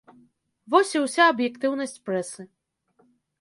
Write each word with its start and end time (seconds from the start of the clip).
Вось 0.73 0.93
і 0.97 1.01
ўся 1.03 1.27
аб'ектыўнасць 1.33 1.95
прэсы. 2.07 2.41